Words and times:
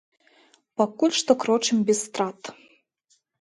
Пакуль 0.81 1.13
што 1.19 1.31
крочым 1.43 1.77
без 1.91 2.01
страт. 2.07 2.41